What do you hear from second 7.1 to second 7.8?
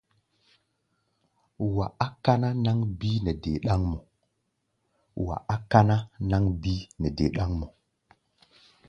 dé ɗáŋmɔ.